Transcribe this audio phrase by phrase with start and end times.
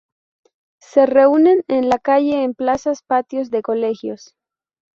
[0.79, 4.35] Se reúnen en la calle, en plazas, patios de colegios.